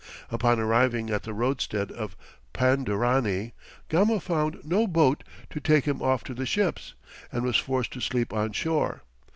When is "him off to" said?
5.85-6.33